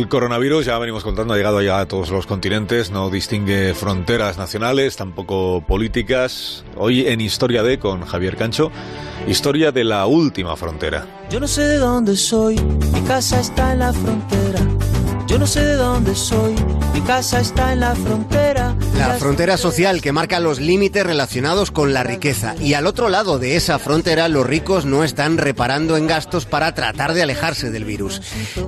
El 0.00 0.08
coronavirus, 0.08 0.64
ya 0.64 0.78
venimos 0.78 1.04
contando, 1.04 1.34
ha 1.34 1.36
llegado 1.36 1.60
ya 1.60 1.78
a 1.78 1.86
todos 1.86 2.08
los 2.08 2.26
continentes, 2.26 2.90
no 2.90 3.10
distingue 3.10 3.74
fronteras 3.74 4.38
nacionales, 4.38 4.96
tampoco 4.96 5.62
políticas. 5.68 6.64
Hoy 6.78 7.06
en 7.06 7.20
Historia 7.20 7.62
de 7.62 7.78
con 7.78 8.06
Javier 8.06 8.38
Cancho, 8.38 8.72
historia 9.28 9.72
de 9.72 9.84
la 9.84 10.06
última 10.06 10.56
frontera. 10.56 11.06
Yo 11.30 11.38
no 11.38 11.46
sé 11.46 11.64
de 11.64 11.76
dónde 11.76 12.16
soy, 12.16 12.58
mi 12.58 13.02
casa 13.02 13.40
está 13.40 13.74
en 13.74 13.80
la 13.80 13.92
frontera. 13.92 14.89
Yo 15.30 15.38
no 15.38 15.46
sé 15.46 15.64
de 15.64 15.76
dónde 15.76 16.16
soy, 16.16 16.56
mi 16.92 17.00
casa 17.02 17.38
está 17.38 17.72
en 17.72 17.78
la 17.78 17.94
frontera. 17.94 18.74
La 18.98 19.14
frontera 19.14 19.56
social 19.56 20.02
que 20.02 20.10
marca 20.10 20.40
los 20.40 20.58
límites 20.58 21.06
relacionados 21.06 21.70
con 21.70 21.94
la 21.94 22.02
riqueza. 22.02 22.56
Y 22.60 22.74
al 22.74 22.88
otro 22.88 23.08
lado 23.08 23.38
de 23.38 23.54
esa 23.54 23.78
frontera, 23.78 24.28
los 24.28 24.44
ricos 24.44 24.86
no 24.86 25.04
están 25.04 25.38
reparando 25.38 25.96
en 25.96 26.08
gastos 26.08 26.46
para 26.46 26.74
tratar 26.74 27.14
de 27.14 27.22
alejarse 27.22 27.70
del 27.70 27.84
virus. 27.84 28.20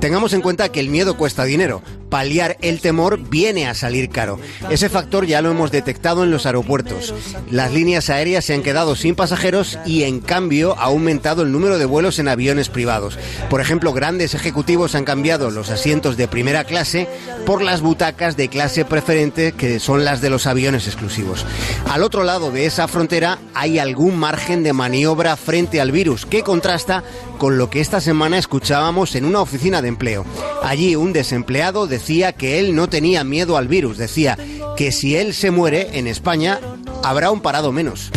Tengamos 0.00 0.34
en 0.34 0.42
cuenta 0.42 0.68
que 0.68 0.80
el 0.80 0.90
miedo 0.90 1.16
cuesta 1.16 1.44
dinero. 1.44 1.82
Paliar 2.10 2.58
el 2.60 2.80
temor 2.80 3.20
viene 3.30 3.66
a 3.66 3.74
salir 3.74 4.10
caro. 4.10 4.38
Ese 4.68 4.88
factor 4.88 5.26
ya 5.26 5.42
lo 5.42 5.50
hemos 5.50 5.70
detectado 5.70 6.24
en 6.24 6.30
los 6.30 6.44
aeropuertos. 6.44 7.14
Las 7.50 7.72
líneas 7.72 8.10
aéreas 8.10 8.44
se 8.44 8.52
han 8.52 8.62
quedado 8.62 8.96
sin 8.96 9.14
pasajeros 9.14 9.78
y 9.86 10.02
en 10.02 10.20
cambio 10.20 10.76
ha 10.78 10.84
aumentado 10.84 11.42
el 11.42 11.52
número 11.52 11.78
de 11.78 11.84
vuelos 11.86 12.18
en 12.18 12.28
aviones 12.28 12.68
privados. 12.68 13.16
Por 13.48 13.60
ejemplo, 13.60 13.92
grandes 13.92 14.34
ejecutivos 14.34 14.94
han 14.94 15.04
cambiado 15.04 15.50
los 15.50 15.70
asientos 15.70 16.16
de 16.16 16.28
primera 16.28 16.49
clase 16.64 17.08
por 17.46 17.62
las 17.62 17.80
butacas 17.80 18.36
de 18.36 18.48
clase 18.48 18.84
preferente 18.84 19.52
que 19.52 19.80
son 19.80 20.04
las 20.04 20.20
de 20.20 20.30
los 20.30 20.46
aviones 20.46 20.86
exclusivos. 20.86 21.46
Al 21.88 22.02
otro 22.02 22.24
lado 22.24 22.50
de 22.50 22.66
esa 22.66 22.88
frontera 22.88 23.38
hay 23.54 23.78
algún 23.78 24.16
margen 24.16 24.62
de 24.62 24.72
maniobra 24.72 25.36
frente 25.36 25.80
al 25.80 25.92
virus 25.92 26.26
que 26.26 26.42
contrasta 26.42 27.02
con 27.38 27.56
lo 27.56 27.70
que 27.70 27.80
esta 27.80 28.00
semana 28.00 28.38
escuchábamos 28.38 29.14
en 29.14 29.24
una 29.24 29.40
oficina 29.40 29.80
de 29.80 29.88
empleo. 29.88 30.24
Allí 30.62 30.96
un 30.96 31.12
desempleado 31.12 31.86
decía 31.86 32.32
que 32.32 32.58
él 32.58 32.74
no 32.74 32.88
tenía 32.88 33.24
miedo 33.24 33.56
al 33.56 33.68
virus, 33.68 33.96
decía 33.96 34.36
que 34.76 34.92
si 34.92 35.16
él 35.16 35.34
se 35.34 35.50
muere 35.50 35.98
en 35.98 36.06
España 36.06 36.60
habrá 37.02 37.30
un 37.30 37.40
parado 37.40 37.72
menos. 37.72 38.10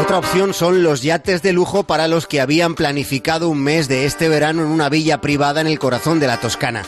Otra 0.00 0.16
opción 0.16 0.54
son 0.54 0.82
los 0.82 1.02
yates 1.02 1.42
de 1.42 1.52
lujo 1.52 1.82
para 1.84 2.08
los 2.08 2.26
que 2.26 2.40
habían 2.40 2.74
planificado 2.74 3.50
un 3.50 3.62
mes 3.62 3.86
de 3.86 4.06
este 4.06 4.30
verano 4.30 4.62
en 4.62 4.68
una 4.68 4.88
villa 4.88 5.20
privada 5.20 5.60
en 5.60 5.66
el 5.66 5.78
corazón 5.78 6.18
de 6.18 6.26
la 6.26 6.40
Toscana. 6.40 6.84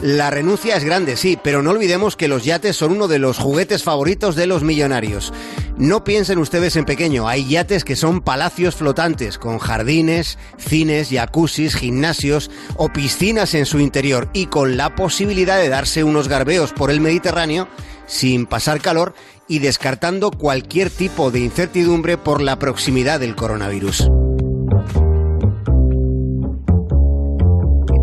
La 0.00 0.30
renuncia 0.30 0.74
es 0.74 0.82
grande, 0.82 1.18
sí, 1.18 1.38
pero 1.40 1.62
no 1.62 1.70
olvidemos 1.70 2.16
que 2.16 2.26
los 2.26 2.42
yates 2.42 2.74
son 2.74 2.92
uno 2.92 3.06
de 3.06 3.18
los 3.18 3.36
juguetes 3.36 3.82
favoritos 3.84 4.34
de 4.34 4.46
los 4.46 4.62
millonarios. 4.62 5.30
No 5.76 6.04
piensen 6.04 6.38
ustedes 6.38 6.74
en 6.76 6.86
pequeño, 6.86 7.28
hay 7.28 7.46
yates 7.46 7.84
que 7.84 7.96
son 7.96 8.22
palacios 8.22 8.74
flotantes, 8.74 9.36
con 9.36 9.58
jardines, 9.58 10.38
cines, 10.56 11.10
jacuzzis, 11.10 11.76
gimnasios 11.76 12.50
o 12.76 12.88
piscinas 12.88 13.54
en 13.54 13.66
su 13.66 13.78
interior 13.78 14.30
y 14.32 14.46
con 14.46 14.78
la 14.78 14.94
posibilidad 14.94 15.58
de 15.58 15.68
darse 15.68 16.02
unos 16.02 16.28
garbeos 16.28 16.72
por 16.72 16.90
el 16.90 17.02
Mediterráneo 17.02 17.68
sin 18.06 18.46
pasar 18.46 18.80
calor 18.80 19.14
y 19.48 19.58
descartando 19.58 20.30
cualquier 20.30 20.90
tipo 20.90 21.30
de 21.30 21.40
incertidumbre 21.40 22.16
por 22.16 22.40
la 22.40 22.58
proximidad 22.58 23.20
del 23.20 23.36
coronavirus. 23.36 24.08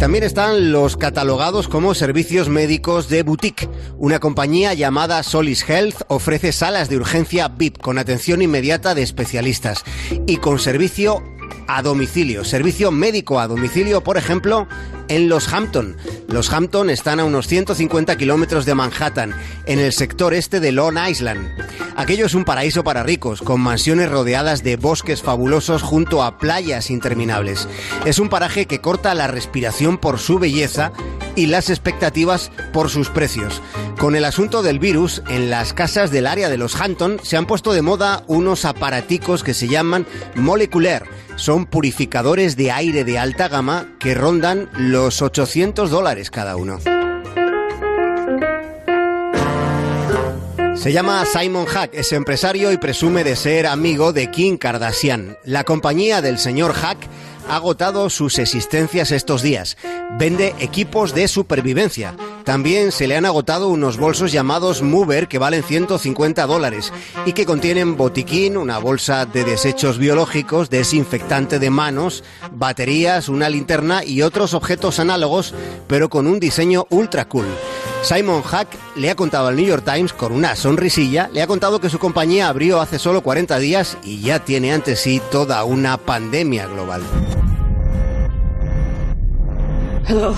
También 0.01 0.23
están 0.23 0.71
los 0.71 0.97
catalogados 0.97 1.67
como 1.67 1.93
servicios 1.93 2.49
médicos 2.49 3.07
de 3.07 3.21
boutique. 3.21 3.69
Una 3.99 4.19
compañía 4.19 4.73
llamada 4.73 5.21
Solis 5.21 5.63
Health 5.69 6.01
ofrece 6.07 6.51
salas 6.53 6.89
de 6.89 6.97
urgencia 6.97 7.49
VIP 7.49 7.77
con 7.77 7.99
atención 7.99 8.41
inmediata 8.41 8.95
de 8.95 9.03
especialistas 9.03 9.83
y 10.25 10.37
con 10.37 10.57
servicio 10.57 11.21
a 11.67 11.83
domicilio, 11.83 12.43
servicio 12.43 12.89
médico 12.89 13.39
a 13.39 13.47
domicilio, 13.47 14.01
por 14.01 14.17
ejemplo, 14.17 14.67
en 15.11 15.27
Los 15.27 15.51
Hampton. 15.51 15.97
Los 16.29 16.53
Hampton 16.53 16.89
están 16.89 17.19
a 17.19 17.25
unos 17.25 17.45
150 17.45 18.17
kilómetros 18.17 18.65
de 18.65 18.75
Manhattan, 18.75 19.35
en 19.65 19.79
el 19.79 19.91
sector 19.91 20.33
este 20.33 20.61
de 20.61 20.71
Long 20.71 20.97
Island. 21.05 21.49
Aquello 21.97 22.25
es 22.25 22.33
un 22.33 22.45
paraíso 22.45 22.85
para 22.85 23.03
ricos, 23.03 23.41
con 23.41 23.59
mansiones 23.59 24.09
rodeadas 24.09 24.63
de 24.63 24.77
bosques 24.77 25.21
fabulosos 25.21 25.81
junto 25.81 26.23
a 26.23 26.37
playas 26.37 26.89
interminables. 26.89 27.67
Es 28.05 28.19
un 28.19 28.29
paraje 28.29 28.67
que 28.67 28.79
corta 28.79 29.13
la 29.13 29.27
respiración 29.27 29.97
por 29.97 30.17
su 30.17 30.39
belleza 30.39 30.93
y 31.35 31.47
las 31.47 31.69
expectativas 31.69 32.49
por 32.71 32.89
sus 32.89 33.09
precios. 33.09 33.61
Con 33.99 34.15
el 34.15 34.23
asunto 34.23 34.63
del 34.63 34.79
virus, 34.79 35.21
en 35.27 35.49
las 35.49 35.73
casas 35.73 36.09
del 36.09 36.25
área 36.25 36.47
de 36.47 36.57
los 36.57 36.79
Hampton 36.79 37.19
se 37.21 37.35
han 37.35 37.47
puesto 37.47 37.73
de 37.73 37.81
moda 37.81 38.23
unos 38.27 38.63
aparaticos 38.63 39.43
que 39.43 39.53
se 39.53 39.67
llaman 39.67 40.07
molecular. 40.35 41.05
Son 41.41 41.65
purificadores 41.65 42.55
de 42.55 42.71
aire 42.71 43.03
de 43.03 43.17
alta 43.17 43.47
gama 43.47 43.87
que 43.99 44.13
rondan 44.13 44.69
los 44.77 45.23
800 45.23 45.89
dólares 45.89 46.29
cada 46.29 46.55
uno. 46.55 46.77
Se 50.75 50.93
llama 50.93 51.25
Simon 51.25 51.65
Hack, 51.65 51.95
es 51.95 52.11
empresario 52.11 52.71
y 52.71 52.77
presume 52.77 53.23
de 53.23 53.35
ser 53.35 53.65
amigo 53.65 54.13
de 54.13 54.29
Kim 54.29 54.59
Kardashian. 54.59 55.35
La 55.43 55.63
compañía 55.63 56.21
del 56.21 56.37
señor 56.37 56.73
Hack 56.73 56.99
ha 57.49 57.55
agotado 57.55 58.11
sus 58.11 58.37
existencias 58.37 59.11
estos 59.11 59.41
días. 59.41 59.77
Vende 60.19 60.53
equipos 60.59 61.15
de 61.15 61.27
supervivencia. 61.27 62.15
También 62.45 62.91
se 62.91 63.07
le 63.07 63.15
han 63.15 63.25
agotado 63.25 63.67
unos 63.67 63.97
bolsos 63.97 64.31
llamados 64.31 64.81
Mover 64.81 65.27
que 65.27 65.37
valen 65.37 65.63
150 65.63 66.45
dólares 66.45 66.91
y 67.25 67.33
que 67.33 67.45
contienen 67.45 67.97
botiquín, 67.97 68.57
una 68.57 68.77
bolsa 68.77 69.25
de 69.25 69.43
desechos 69.43 69.97
biológicos, 69.97 70.69
desinfectante 70.69 71.59
de 71.59 71.69
manos, 71.69 72.23
baterías, 72.51 73.29
una 73.29 73.49
linterna 73.49 74.03
y 74.03 74.21
otros 74.21 74.53
objetos 74.53 74.99
análogos, 74.99 75.53
pero 75.87 76.09
con 76.09 76.27
un 76.27 76.39
diseño 76.39 76.87
ultra 76.89 77.27
cool. 77.27 77.45
Simon 78.01 78.41
Hack 78.41 78.67
le 78.95 79.11
ha 79.11 79.15
contado 79.15 79.47
al 79.47 79.55
New 79.55 79.65
York 79.65 79.85
Times 79.85 80.13
con 80.13 80.31
una 80.31 80.55
sonrisilla, 80.55 81.29
le 81.31 81.41
ha 81.41 81.47
contado 81.47 81.79
que 81.79 81.89
su 81.89 81.99
compañía 81.99 82.49
abrió 82.49 82.81
hace 82.81 82.97
solo 82.97 83.21
40 83.21 83.59
días 83.59 83.97
y 84.03 84.21
ya 84.21 84.39
tiene 84.39 84.73
ante 84.73 84.95
sí 84.95 85.21
toda 85.31 85.63
una 85.63 85.97
pandemia 85.97 86.67
global. 86.67 87.01
Hello. 90.07 90.35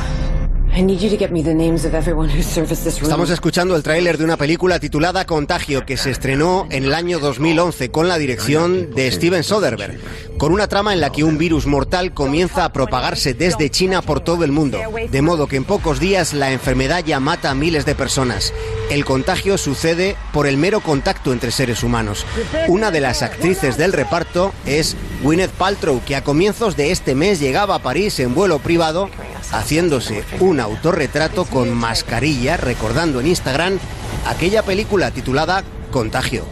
Estamos 3.04 3.30
escuchando 3.30 3.76
el 3.76 3.84
tráiler 3.84 4.18
de 4.18 4.24
una 4.24 4.38
película 4.38 4.80
titulada 4.80 5.26
Contagio 5.26 5.86
que 5.86 5.98
se 5.98 6.10
estrenó 6.10 6.66
en 6.72 6.86
el 6.86 6.96
año 6.96 7.20
2011 7.20 7.92
con 7.92 8.08
la 8.08 8.18
dirección 8.18 8.90
de 8.92 9.12
Steven 9.12 9.44
Soderbergh, 9.44 10.00
con 10.40 10.52
una 10.52 10.68
trama 10.68 10.94
en 10.94 11.00
la 11.00 11.12
que 11.12 11.24
un 11.24 11.38
virus 11.38 11.68
mortal 11.68 12.14
comienza 12.14 12.66
a 12.66 12.74
propagarse 12.74 13.36
desde 13.36 13.70
China 13.70 14.02
por 14.02 14.22
todo 14.22 14.44
el 14.44 14.52
mundo, 14.52 14.80
de 15.12 15.22
modo 15.22 15.46
que 15.46 15.58
en 15.58 15.64
pocos 15.64 16.00
días 16.00 16.34
la 16.34 16.52
enfermedad 16.52 17.04
ya 17.06 17.20
mata 17.20 17.52
a 17.52 17.56
miles 17.56 17.86
de 17.86 17.94
personas. 17.94 18.52
El 18.90 19.06
contagio 19.06 19.58
sucede 19.58 20.16
por 20.32 20.48
el 20.48 20.58
mero 20.58 20.82
contacto 20.82 21.34
entre 21.34 21.52
seres 21.52 21.84
humanos. 21.84 22.26
Una 22.68 22.92
de 22.92 23.02
las 23.02 23.22
actrices 23.22 23.78
del 23.78 23.94
reparto 23.94 24.54
es 24.66 24.96
Gwyneth 25.24 25.52
Paltrow, 25.52 26.02
que 26.06 26.16
a 26.16 26.24
comienzos 26.24 26.76
de 26.76 26.92
este 26.92 27.16
mes 27.16 27.40
llegaba 27.40 27.76
a 27.76 27.80
París 27.80 28.20
en 28.20 28.36
vuelo 28.36 28.60
privado 28.60 29.10
haciéndose 29.52 30.24
un 30.40 30.60
autorretrato 30.60 31.46
con 31.46 31.74
mascarilla, 31.74 32.58
recordando 32.58 33.20
en 33.20 33.28
Instagram 33.28 33.80
aquella 34.28 34.64
película 34.64 35.12
titulada 35.12 35.64
Contagio. 35.92 36.46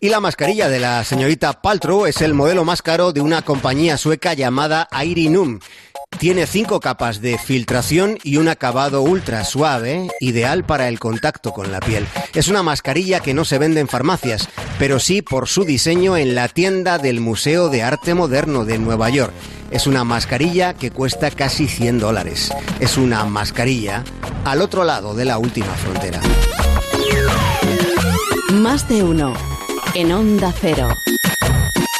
Y 0.00 0.10
la 0.10 0.20
mascarilla 0.20 0.68
de 0.68 0.80
la 0.80 1.02
señorita 1.02 1.62
Paltrow 1.62 2.04
es 2.04 2.20
el 2.20 2.34
modelo 2.34 2.64
más 2.64 2.82
caro 2.82 3.12
de 3.12 3.22
una 3.22 3.40
compañía 3.40 3.96
sueca 3.96 4.34
llamada 4.34 4.86
Airinum. 4.90 5.60
Tiene 6.18 6.46
cinco 6.46 6.80
capas 6.80 7.20
de 7.20 7.38
filtración 7.38 8.18
y 8.22 8.36
un 8.36 8.48
acabado 8.48 9.02
ultra 9.02 9.44
suave, 9.44 10.08
ideal 10.20 10.64
para 10.64 10.88
el 10.88 10.98
contacto 10.98 11.52
con 11.52 11.70
la 11.70 11.80
piel. 11.80 12.06
Es 12.34 12.48
una 12.48 12.62
mascarilla 12.62 13.20
que 13.20 13.34
no 13.34 13.44
se 13.44 13.58
vende 13.58 13.80
en 13.80 13.88
farmacias, 13.88 14.48
pero 14.78 14.98
sí 14.98 15.22
por 15.22 15.48
su 15.48 15.64
diseño 15.64 16.16
en 16.16 16.34
la 16.34 16.48
tienda 16.48 16.98
del 16.98 17.20
Museo 17.20 17.68
de 17.68 17.82
Arte 17.82 18.14
Moderno 18.14 18.64
de 18.64 18.78
Nueva 18.78 19.10
York. 19.10 19.32
Es 19.70 19.86
una 19.86 20.04
mascarilla 20.04 20.74
que 20.74 20.90
cuesta 20.90 21.30
casi 21.30 21.66
100 21.66 21.98
dólares. 21.98 22.50
Es 22.80 22.96
una 22.96 23.24
mascarilla 23.24 24.04
al 24.44 24.62
otro 24.62 24.84
lado 24.84 25.14
de 25.14 25.24
la 25.24 25.38
última 25.38 25.74
frontera. 25.74 26.20
Más 28.52 28.88
de 28.88 29.02
uno 29.02 29.34
en 29.94 30.12
Onda 30.12 30.52
Cero. 30.60 30.88